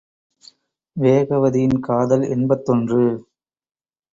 [0.97, 3.03] வேகவதியின் காதல் எண்பத்தொன்று.